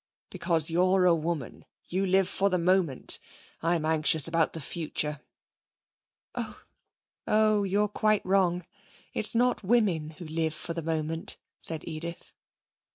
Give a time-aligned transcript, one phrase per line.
[0.31, 1.63] 'Because you're a woman.
[1.87, 3.19] You live for the moment.
[3.61, 5.21] I'm anxious about the future.'
[6.33, 6.63] 'Oh,
[7.27, 7.61] oh!
[7.61, 8.65] You're quite wrong.
[9.13, 12.33] It's not women who live for the moment,' said Edith.